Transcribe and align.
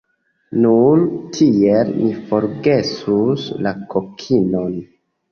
Nur 0.61 1.01
tiel 1.35 1.91
ni 1.97 2.07
forgesus 2.31 3.43
la 3.67 3.75
kokinon. 3.95 4.73